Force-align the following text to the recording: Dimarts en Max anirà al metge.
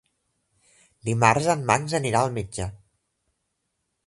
Dimarts 1.11 1.49
en 1.55 1.63
Max 1.69 1.95
anirà 2.01 2.23
al 2.25 2.35
metge. 2.39 2.71